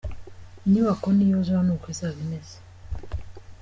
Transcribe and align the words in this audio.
Inyubako 0.65 1.05
niyuzura 1.13 1.59
ni 1.65 1.71
uku 1.75 1.85
izaba 1.93 2.17
imeze. 2.25 2.55